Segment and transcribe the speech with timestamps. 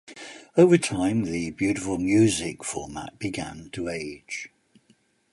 [0.57, 4.49] Over time, the Beautiful music format began to age.